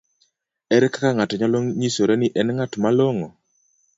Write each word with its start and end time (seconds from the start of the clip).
ere 0.75 0.87
kaka 0.93 1.09
ng'ato 1.15 1.35
nyalo 1.37 1.57
nyisore 1.79 2.13
ni 2.17 2.27
en 2.39 2.49
ng'at 2.55 2.73
malong'o? 2.81 3.27